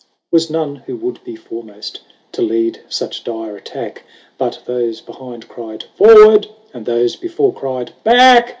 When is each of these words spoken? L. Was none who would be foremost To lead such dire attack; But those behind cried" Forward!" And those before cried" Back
L. 0.03 0.07
Was 0.31 0.49
none 0.49 0.77
who 0.77 0.95
would 0.97 1.23
be 1.23 1.35
foremost 1.35 1.99
To 2.31 2.41
lead 2.41 2.81
such 2.89 3.23
dire 3.23 3.55
attack; 3.55 4.01
But 4.39 4.59
those 4.65 4.99
behind 4.99 5.47
cried" 5.47 5.83
Forward!" 5.95 6.47
And 6.73 6.87
those 6.87 7.15
before 7.15 7.53
cried" 7.53 7.93
Back 8.03 8.49